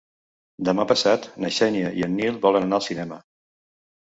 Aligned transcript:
Demà 0.69 0.85
passat 0.91 1.27
na 1.45 1.51
Xènia 1.59 1.93
i 2.01 2.07
en 2.09 2.17
Nil 2.23 2.41
volen 2.47 2.67
anar 2.69 2.81
al 2.81 2.87
cinema. 2.89 3.21